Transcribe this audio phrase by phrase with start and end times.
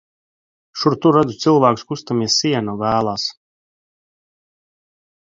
[0.83, 3.27] Šur tur redz cilvēkus kustamies siena vālās.